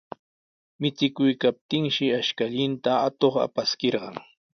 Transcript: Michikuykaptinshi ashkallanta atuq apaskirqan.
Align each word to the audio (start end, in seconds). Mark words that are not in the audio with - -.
Michikuykaptinshi 0.81 2.05
ashkallanta 2.19 2.91
atuq 3.07 3.35
apaskirqan. 3.45 4.15